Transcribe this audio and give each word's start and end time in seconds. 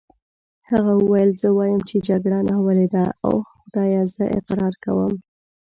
هغه 0.69 0.91
وویل: 1.01 1.31
زه 1.41 1.49
وایم 1.57 1.81
چې 1.89 1.95
جګړه 2.07 2.39
ناولې 2.49 2.87
ده، 2.95 3.05
اوه 3.27 3.41
خدایه 3.53 4.03
زه 4.15 4.23
اقرار 4.37 4.73
کوم. 4.83 5.13